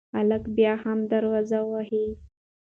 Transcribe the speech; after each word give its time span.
هلک 0.17 0.43
بیا 0.55 0.73
هم 0.83 0.99
دروازه 1.11 1.59
وهي. 1.71 2.07